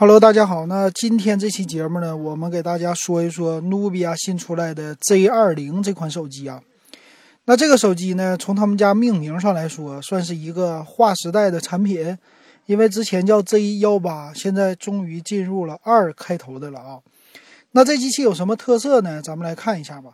[0.00, 0.64] Hello，大家好。
[0.64, 6.62] 那今天这期节目呢，我们给大家说一说努比亚新出来的 Z20 这款手机啊。
[7.44, 12.16] 那这个手机呢，从他们家命名上来说，算是一个划时代的产品，
[12.64, 17.00] 因为之前叫 Z18，现在终于进入了二开头的了啊。
[17.72, 19.20] 那这机器有什么特色呢？
[19.20, 20.12] 咱们来看一下吧。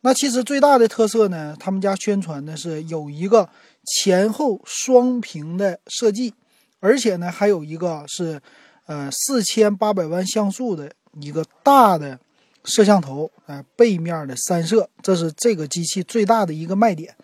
[0.00, 3.48] 那其实最大的特色呢，他们家宣传的是有一个
[3.84, 6.34] 前后双屏的设计，
[6.80, 8.42] 而且呢，还有一个是。
[8.88, 10.90] 呃，四千八百万像素的
[11.20, 12.18] 一个大的
[12.64, 17.14] 摄像头，呃，背面的三摄，这是这个机器最大的一个卖点。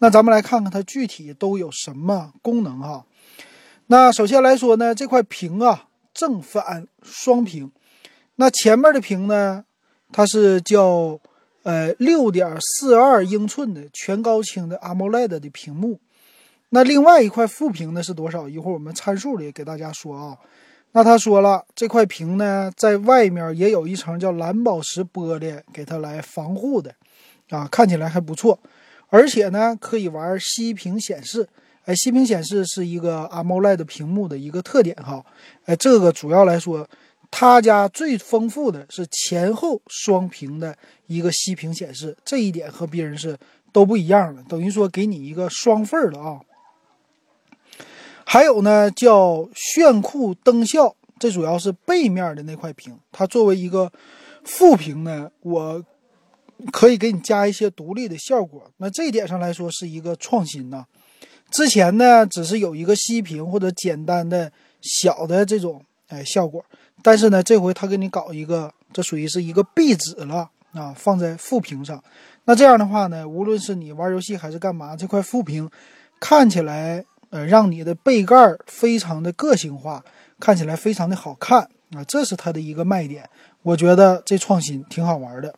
[0.00, 3.06] 那咱们来看看它具体都有什么功能哈。
[3.86, 7.72] 那首先来说呢，这块屏啊，正反双屏。
[8.34, 9.64] 那前面的屏呢，
[10.12, 11.18] 它是叫
[11.62, 16.00] 呃六点四二英寸的全高清的 AMOLED 的屏幕。
[16.68, 18.46] 那另外一块副屏呢是多少？
[18.46, 20.36] 一会儿我们参数里给大家说啊。
[20.96, 26.94] 那他说了，这块屏呢，在外面也有一层叫蓝宝石玻璃给它来防护的，
[27.50, 28.56] 啊，看起来还不错，
[29.08, 31.48] 而且呢，可以玩息屏显示，
[31.84, 35.24] 哎，息屏显示是一个 AMOLED 屏幕的一个特点哈，
[35.64, 36.88] 哎，这个主要来说，
[37.28, 40.76] 他家最丰富的是前后双屏的
[41.08, 43.36] 一个息屏显示，这一点和别人是
[43.72, 46.38] 都不一样的，等于说给你一个双份儿的啊。
[48.26, 52.98] 还有呢，叫炫酷灯效，这主要是背面的那块屏。
[53.12, 53.92] 它作为一个
[54.44, 55.84] 副屏呢，我
[56.72, 58.70] 可以给你加一些独立的效果。
[58.78, 60.86] 那这一点上来说是一个创新呐。
[61.50, 64.50] 之前呢，只是有一个息屏或者简单的
[64.80, 66.64] 小的这种哎效果，
[67.02, 72.02] 但是呢，这回他给你搞一个，这属于是一个壁纸了啊，放在副屏上。
[72.46, 75.70] 那这样的话呢，无论是你玩游戏还是干嘛，这块副屏
[76.18, 77.04] 看起来。
[77.34, 80.04] 呃，让你的背盖非常的个性化，
[80.38, 83.28] 看起来非常的好看啊，这是它的一个卖点。
[83.62, 85.52] 我觉得这创新挺好玩的。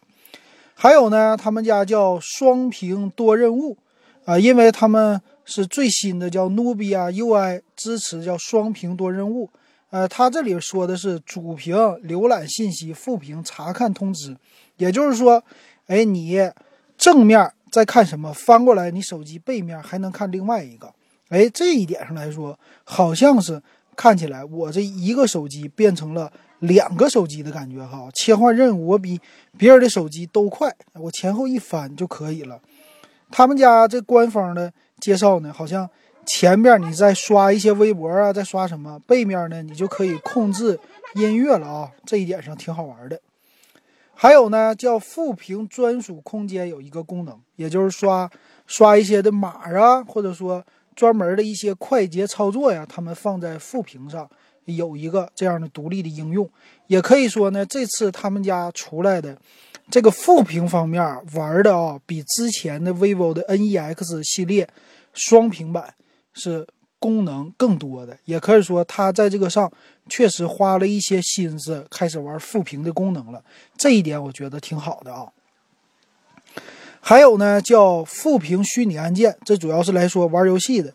[0.75, 3.77] 还有呢，他们家叫双屏多任务
[4.25, 9.51] 啊，因为他们是最新的叫努比亚 UI 支持叫双屏多任务。
[9.91, 14.35] 呃，它这里说的是主屏浏览信息，副屏查看通知，
[14.79, 15.45] 也就是说，
[15.89, 16.51] 哎，你
[16.97, 20.91] 正面在看什么，翻过来你手机背面还能看另外一个。
[21.29, 23.61] 哎，这一点上来说，好像是
[23.97, 28.09] 看起来我这一个手机变成了两个手机的感觉哈。
[28.15, 29.21] 切换任务我比
[29.59, 32.61] 别人的手机都快，我前后一翻就可以了。
[33.29, 35.91] 他们家这官方的介绍呢，好像
[36.25, 40.79] 前面你在刷一些微博啊，在刷什么，背面呢你就可以控制
[41.17, 41.91] 音乐了啊。
[42.05, 43.21] 这一点上挺好玩的。
[44.15, 48.31] 还有呢，叫副屏专属空间有一个功能，也就是刷
[48.69, 50.65] 刷一些的码啊，或者说。
[50.97, 54.29] 专门的一些快捷操作呀，他们放在副屏上
[54.65, 56.51] 有一个这样的独立的应用，
[56.89, 59.39] 也可以说呢，这次他们家出来的
[59.91, 61.01] 这个副屏方面
[61.35, 64.69] 玩的啊，比之前的 vivo 的 NEX 系列
[65.13, 65.95] 双屏版
[66.33, 66.67] 是
[66.99, 69.71] 功能更多的，也可以说它在这个上
[70.09, 73.45] 确实花了一些心思，开始玩副屏的功能了，
[73.77, 75.31] 这一点我觉得挺好的啊。
[77.09, 80.93] 还有呢，叫副屏虚拟按键，这主要是来说玩游戏的，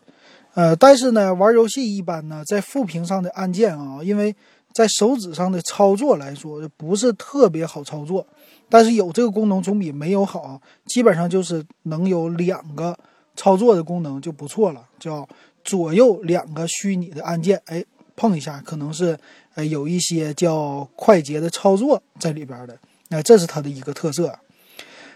[0.52, 4.36] 呃，但是呢，玩游戏一般呢，在副屏上的按键啊，因为
[4.74, 8.26] 在手指上的操作来说不是特别好操作，
[8.68, 12.94] 但是有这个功能总比没有好，基本上就是能有两个
[13.34, 15.26] 操作的功能就不错了，叫
[15.64, 17.82] 左右两个虚拟的按键，哎，
[18.14, 19.18] 碰一下可能是
[19.54, 24.38] 呃有一些叫快捷的操作在里边的，那这是它的一个特色，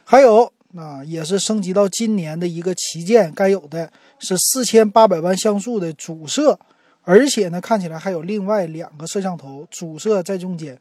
[0.03, 0.51] 还有。
[0.75, 6.59] 啊，也是升级到今年的一个旗舰，该有的是四千八百万像素的主摄，
[7.03, 10.79] 而且呢，看起来还有另外两个摄像头，主摄在中间。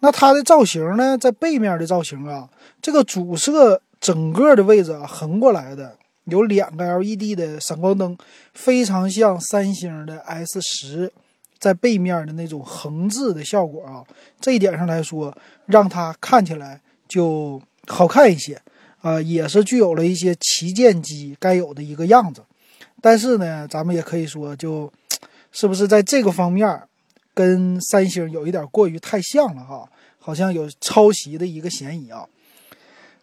[0.00, 2.48] 那它的造型呢，在背面的造型啊，
[2.80, 8.18] 这个主摄整个的位置啊，横过来的，有两个 LED 的闪光灯，
[8.52, 11.12] 非常像三星的 S 十
[11.58, 14.02] 在背面的那种横置的效果啊。
[14.40, 15.32] 这一点上来说，
[15.66, 18.60] 让它看起来就好看一些。
[19.02, 22.40] 啊，也是具有了一些旗舰机该有的一个样子，
[23.00, 24.90] 但是呢，咱们也可以说，就
[25.50, 26.80] 是不是在这个方面
[27.34, 29.88] 跟三星有一点过于太像了哈，
[30.20, 32.24] 好像有抄袭的一个嫌疑啊。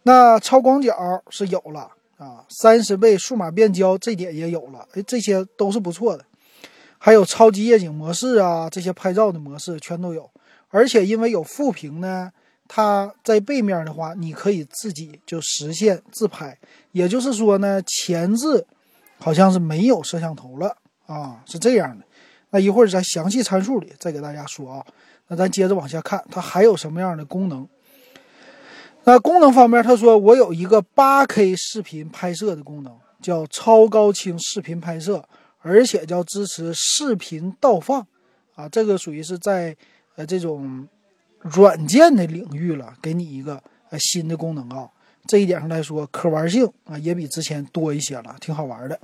[0.04, 0.94] 那超广角
[1.30, 6.26] 是有了啊，三十倍数码变焦这点也有了，哎，这些都是不错的。
[6.98, 10.30] 还有超级夜景模式啊，这些拍照的模式全都有，
[10.68, 12.30] 而且因为有副屏呢。
[12.72, 16.56] 它在背面的话，你可以自己就实现自拍，
[16.92, 18.64] 也就是说呢，前置
[19.18, 20.78] 好像是没有摄像头了
[21.08, 22.06] 啊，是这样的。
[22.52, 24.86] 那一会儿在详细参数里再给大家说啊。
[25.28, 27.68] 那咱接着往下看，它还有什么样的功能？
[29.04, 35.28] 那功能方面，他说我有一个 8K 视频拍摄的功能，叫超高清视频拍摄，
[35.62, 38.06] 而且叫支持视频倒放
[38.54, 39.76] 啊，这个属于是在
[40.16, 40.88] 呃这种
[41.42, 44.90] 软件的领域了，给你一个呃新的功能啊。
[45.28, 49.00] 这一点上来说，可玩性啊也比之前多一些了，挺好玩的。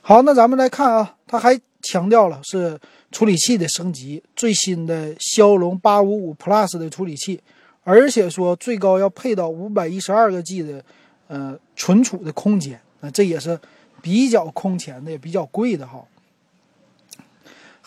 [0.00, 2.78] 好，那咱们来看啊，它还强调了是
[3.12, 7.40] 处理器的升级，最新的骁龙八五五 Plus 的处理器，
[7.84, 10.84] 而且说最高要配到五百一十二个 G 的
[11.28, 13.58] 呃存储的空间，那这也是
[14.02, 16.04] 比较空前的，也比较贵的哈。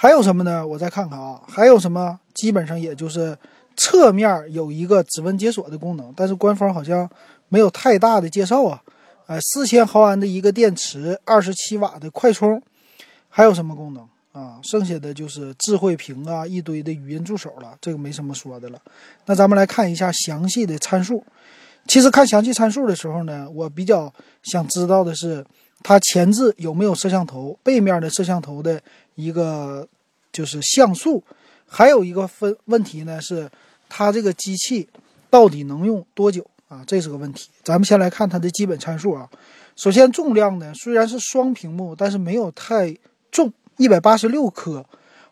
[0.03, 0.67] 还有什么呢？
[0.67, 2.19] 我再看看啊，还有什么？
[2.33, 3.37] 基本上也就是
[3.77, 7.09] 侧面有一个指纹解锁的功能，但是官方好像
[7.47, 8.83] 没有太大的介绍啊。
[9.27, 12.61] 呃，四千毫安的一个电池，二十七瓦的快充，
[13.29, 14.59] 还有什么功能啊？
[14.61, 18.79] 剩下的就是智慧屏啊，一堆的语音助手了，这个没什么说的了。
[19.27, 21.23] 那咱们来看一下详细的参数。
[21.87, 25.45] 其实看详细参数的时候呢，我比较想知道的是，
[25.81, 28.81] 它前置有没有摄像头，背面的摄像头的
[29.15, 29.87] 一个
[30.31, 31.23] 就是像素，
[31.67, 33.49] 还有一个分问题呢是，
[33.89, 34.87] 它这个机器
[35.29, 36.45] 到底能用多久？
[36.67, 37.49] 啊，这是个问题。
[37.61, 39.29] 咱们先来看它的基本参数啊。
[39.75, 42.95] 首先，重量呢虽然是双屏幕，但是没有太
[43.31, 44.85] 重，一百八十六克。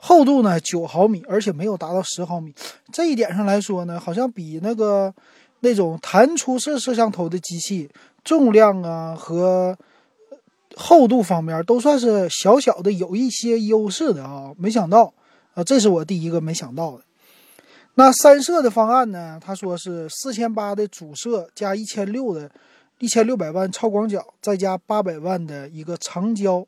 [0.04, 2.52] 厚度呢九毫米，而且没有达到十毫米。
[2.92, 5.14] 这一点上来说呢，好像比那个
[5.60, 7.88] 那种弹出式摄像头的机器
[8.24, 9.78] 重量啊和
[10.76, 14.52] 厚度方面都算是小小的有一些优势的啊。
[14.58, 15.14] 没想到
[15.54, 17.04] 啊，这是我第一个没想到的。
[17.96, 19.38] 那三摄的方案呢？
[19.44, 22.50] 他说是四千八的主摄加一千六的，
[23.00, 26.66] 一千六百万超广角，再加八百万的一个长焦。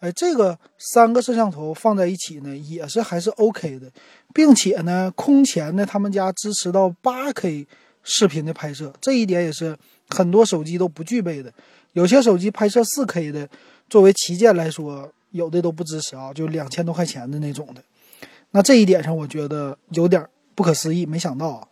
[0.00, 3.90] 哎，这个三个摄像头放在一起呢，也是还是 OK 的，
[4.34, 7.66] 并且呢，空前呢，他们家支持到八 K
[8.02, 9.74] 视频的拍摄，这一点也是
[10.10, 11.50] 很多手机都不具备的。
[11.96, 13.48] 有些手机拍摄四 K 的，
[13.90, 17.82] 作为旗舰来说，有的都不支持啊，就两千多块钱的那种的。
[18.52, 20.24] 那这一点上，我觉得有点。
[20.54, 21.68] 不可思议，没想到啊！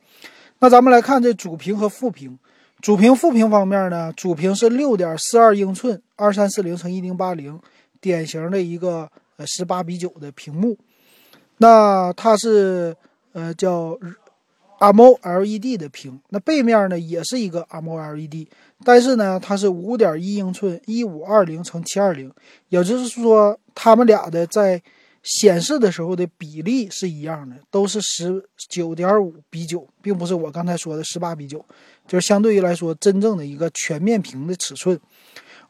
[0.58, 2.38] 那咱们来看这主屏和副屏，
[2.82, 7.58] 主屏、副屏方面呢，主屏是六点四二英寸，二三四零乘一零八零，
[8.02, 10.76] 典型的一个呃十八比九的屏幕。
[11.56, 12.94] 那它是
[13.32, 13.98] 呃叫
[14.78, 18.48] AMOLED 的屏，那背面呢也是一个 AMOLED，
[18.84, 22.32] 但是呢它是五点一英寸，一五二零乘七二零，
[22.68, 24.82] 也就是说它们俩的在。
[25.26, 31.64] 显示的时候的比例是一样的，都是十九点五比九，并不是我刚才说的十八比九，
[32.06, 35.00] 就是相对于来说真正的一个全面屏的尺寸。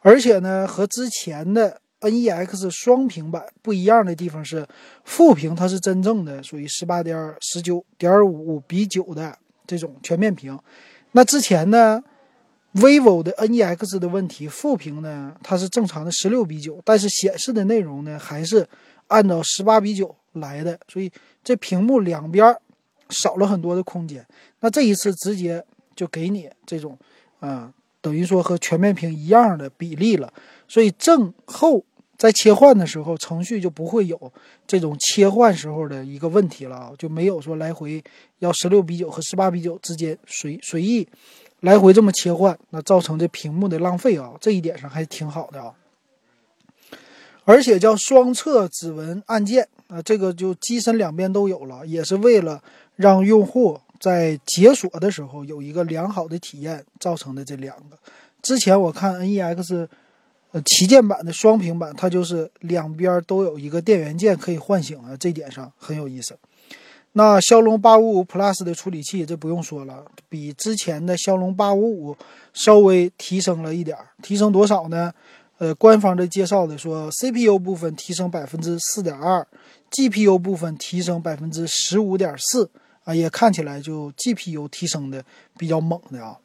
[0.01, 1.79] 而且呢，和之前的
[2.09, 4.65] NEX 双屏版不一样的地方是，
[5.03, 9.37] 副屏它是真正的属于十八点十九点五比九的
[9.67, 10.57] 这种全面屏。
[11.11, 12.03] 那之前呢
[12.73, 18.67] ，vivo 的 NEX 的问题，副屏呢它是正常的十六比九，但是显示的内容呢还是。
[19.07, 21.11] 按照十八比九来的，所以
[21.43, 22.57] 这屏幕两边
[23.09, 24.25] 少了很多的空间。
[24.61, 25.63] 那这一次直接
[25.95, 26.97] 就给你这种，
[27.39, 30.33] 啊，等于说和全面屏一样的比例了。
[30.67, 31.85] 所以正后
[32.17, 34.31] 在切换的时候，程序就不会有
[34.65, 38.03] 这种切换时候的一个问题了啊，就没有说来回
[38.39, 41.07] 要十六比九和十八比九之间随随意
[41.59, 44.33] 来回这么切换，那造成这屏幕的浪费啊。
[44.39, 45.73] 这一点上还挺好的啊。
[47.43, 52.63] 而且叫双侧指纹按键啊，这个就机身两边都有了，也是为了
[52.95, 57.45] 让用户在解锁的时候有一个良好的体验造成的。
[57.45, 57.97] 这两个，
[58.41, 59.87] 之前我看 NEX，
[60.55, 66.33] 呃旗舰版的双屏版，它就是两边都有一个电源键可以唤醒啊，这点上很有意思。
[67.11, 72.15] 那骁龙八五五 Plus 的处理器，这不用说了，比之前的骁龙八五五
[72.53, 75.13] 稍微提升了一点儿，提升多少呢？
[75.57, 79.45] 呃，官方的介绍的说，CPU 部分提升百分之四点二
[79.91, 82.69] ，GPU 部分提升百分之十五点四
[83.03, 85.21] 啊，也看起来就 GPU 提升的
[85.57, 86.37] 比较猛的啊。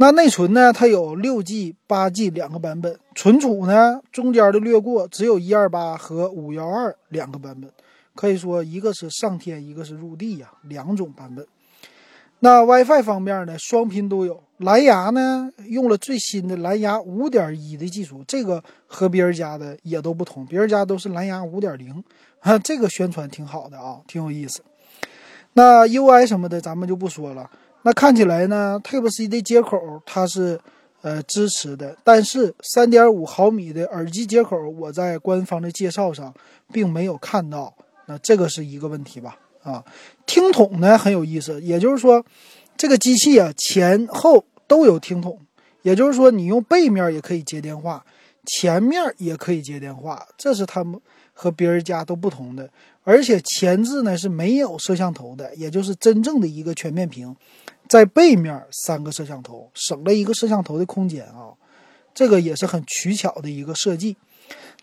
[0.00, 7.68] 那内存呢，它有六 G、八 G 两个版本，存储呢中间的略过，只有一二八和五幺二两个版本，
[8.14, 11.44] 可以说一个是上天，一个是入地呀，两种版本。
[12.38, 14.40] 那 WiFi 方面呢，双频都有。
[14.58, 22.04] 蓝牙呢，用了最新的蓝牙五点一的技术，这个和别人家的也都不同，别人家都是蓝牙五点零，
[22.38, 24.60] 啊，这个宣传挺好的啊，挺有意思。
[25.54, 27.50] 那 UI 什么的咱们就不说了。
[27.82, 30.60] 那看起来呢，Type C 的接口它是
[31.00, 36.34] 呃支持的，但是三点五毫米的耳机接口，我在官方的介绍上
[36.72, 37.72] 并没有看到，
[38.06, 39.38] 那这个是一个问题吧？
[39.62, 39.84] 啊，
[40.26, 42.24] 听筒呢很有意思，也就是说，
[42.76, 45.38] 这个机器啊前后都有听筒，
[45.82, 48.04] 也就是说你用背面也可以接电话，
[48.44, 51.00] 前面也可以接电话，这是他们
[51.32, 52.68] 和别人家都不同的。
[53.04, 57.34] 而且前置呢是没有摄像头的，也就是真正的一个全面屏，
[57.88, 61.54] 在背面三个摄像头，省了一个摄像头的空间啊，
[62.14, 64.16] 这个也是很取巧的一个设计。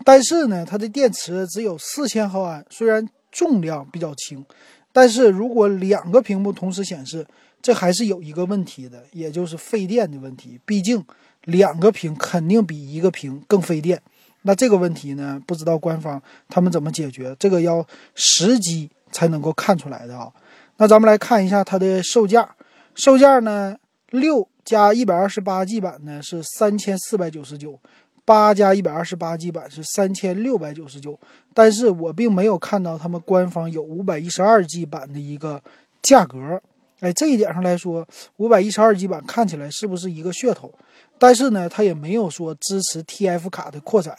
[0.03, 4.43] 但是呢，它的电池只有四千毫安，虽然重量比较轻，
[4.91, 7.25] 但是如果两个屏幕同时显示，
[7.62, 10.59] 这还是有一个问题的，也就是费电的问题。
[10.65, 11.03] 毕竟
[11.45, 14.01] 两个屏肯定比一个屏更费电。
[14.43, 17.35] 那这个问题呢，不知道官方他们怎么解决？
[17.39, 20.31] 这个要实机才能够看出来的啊。
[20.77, 22.47] 那咱们来看一下它的售价，
[22.96, 23.78] 售价呢，
[24.10, 27.78] 六加一百二十八 G 版呢是三千四百九十九，
[28.24, 31.20] 八加一百二十八 G 版是三千六百九十九。
[31.54, 35.62] 但是我并没有看到他们官方有五百一十二 G 版的一个
[36.02, 36.62] 价格。
[37.02, 40.74] 哎，这一点上来说，五百一十二 G 版看起来是不是一个噱头？
[41.20, 44.18] 但是呢，它也没有说支持 TF 卡的扩展。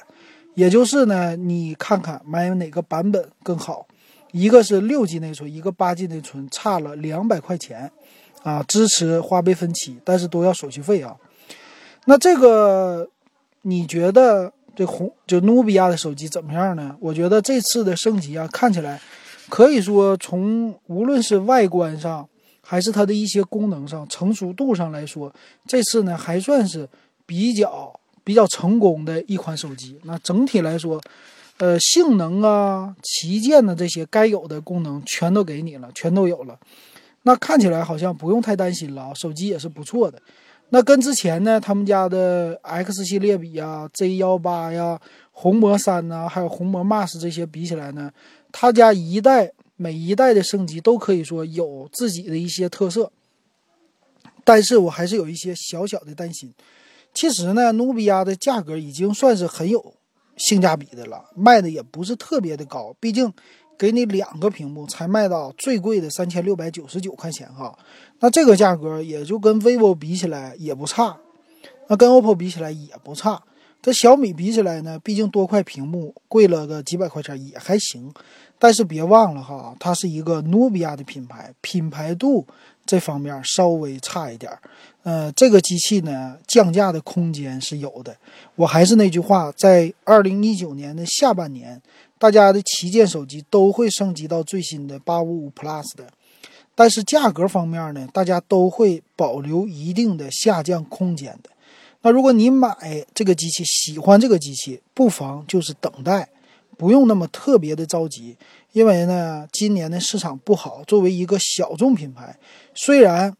[0.54, 3.86] 也就是呢，你看看买哪个版本更好，
[4.32, 7.90] 一个是六 G 内存，一个八 G 内存，差了两百块钱，
[8.42, 11.16] 啊，支持花呗分期，但是都要手续费啊。
[12.06, 13.08] 那这个
[13.62, 16.96] 你觉得这红就努比亚的手机怎么样呢？
[17.00, 19.00] 我觉得这次的升级啊，看起来
[19.48, 22.28] 可以说从无论是外观上，
[22.60, 25.32] 还是它的一些功能上、成熟度上来说，
[25.66, 26.88] 这次呢还算是
[27.26, 27.98] 比较。
[28.26, 31.00] 比较成功的一款手机，那整体来说，
[31.58, 36.58] 呃，性能啊、旗舰的这些该有的功能全都给你了，全都有了。
[37.26, 40.22] 那看起来好像不用太担心了啊，手机也是不错的。
[40.68, 45.00] 那跟之前呢，他们家的 X 系列比啊，Z 幺八呀、
[45.32, 48.12] 红魔三呐，还有红魔 Max 这些比起来呢，
[48.52, 53.10] 他家一代每一代的升级都可以说有自己的一些特色，
[54.44, 56.54] 但是我还是有一些小小的担心。
[57.12, 59.94] 其实呢，努比亚的价格已经算是很有
[60.36, 62.94] 性价比的了，卖的也不是特别的高。
[63.00, 63.32] 毕竟
[63.78, 67.78] 给你两个屏幕才卖到最贵的三千六百九十九块钱哈，
[68.20, 71.16] 那这个价格也就跟 vivo 比起来也不差，
[71.88, 73.42] 那跟 oppo 比起来也不差。
[73.82, 78.12] 这小米比起来呢，毕竟多块屏幕贵了个几百块钱也还行。
[78.58, 82.46] 但是别忘了哈，它是一个努比亚的品牌，品牌度。
[82.86, 84.60] 这方面稍微差一点儿，
[85.02, 88.16] 呃，这个机器呢降价的空间是有的。
[88.54, 91.82] 我还是那句话，在二零一九年的下半年，
[92.18, 96.06] 大家的旗舰手机都会升级到最新的八五五 Plus 的，
[96.74, 101.50] 但是价格方面呢，大家都会保留一定的下降空间的。
[102.02, 106.28] 那如果你买这个机器，喜欢这个机器，不妨就是等待。
[106.78, 108.36] 不用那么特别的着急，
[108.72, 110.84] 因为呢，今年的市场不好。
[110.86, 112.38] 作为一个小众品牌，
[112.74, 113.34] 虽然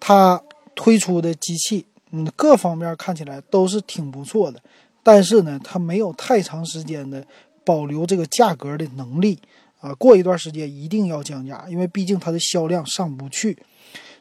[0.00, 0.42] 它
[0.74, 4.58] 推出的机器，嗯，各方面看起来都是挺不错的，
[5.02, 7.22] 但是呢，它没有太长时间的
[7.64, 9.38] 保留这个价格的能力
[9.80, 9.94] 啊。
[9.94, 13.56] 过一段时间一定要降价，因为毕竟它的销量上不去。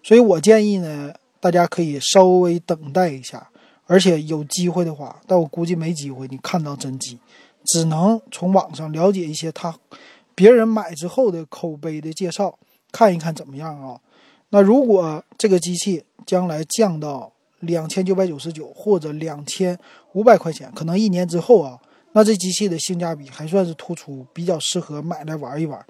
[0.04, 3.48] 所以我建议呢，大家可以稍微等待一下，
[3.86, 7.18] 而且有机会的话，但我估计没机会，你看到真机。
[7.64, 9.78] 只能从网上了解一些他
[10.34, 12.58] 别人买之后的口碑的介绍，
[12.92, 14.00] 看一看怎么样啊？
[14.50, 19.78] 那如果这个机器将来降到两千九百九十九或者两千
[20.14, 21.80] 五百块钱，可能一年之后啊，
[22.14, 25.84] 那这机器的性价比还算是突出，比较适合买来玩一玩。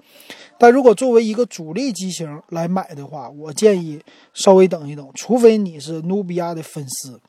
[0.56, 4.00] 但如果作为一个主力机型来买的话，我建议
[4.32, 7.20] 稍微等一等，除非你是努比亚的粉丝，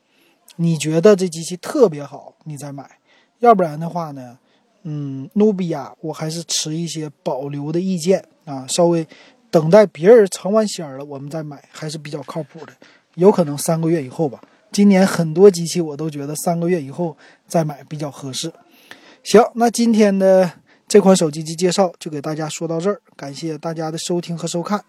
[0.57, 2.99] 你觉得这机器特别好，你再买。
[3.39, 4.37] 要不然的话呢，
[4.83, 9.07] 嗯，努比亚我还是持一些保留的意见啊，稍微
[9.49, 12.73] 等待别人尝完鲜了，我们再买还是比较靠谱的。
[13.15, 14.39] 有可能三个月以后吧。
[14.71, 17.15] 今年很多机器我都觉得三个月以后
[17.47, 18.51] 再买比较合适。
[19.23, 20.51] 行，那今天的
[20.85, 24.83] 这款手机机介绍就给大家说到这儿，感谢大家的收听和收看。